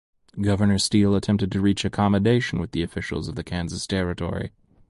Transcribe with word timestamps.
Governor 0.41 0.79
Steele 0.79 1.15
attempted 1.15 1.51
to 1.51 1.61
reach 1.61 1.85
accommodation 1.85 2.59
with 2.59 2.71
the 2.71 2.81
officials 2.81 3.27
of 3.27 3.35
the 3.35 3.43
Kansas 3.43 3.85
Territory. 3.85 4.51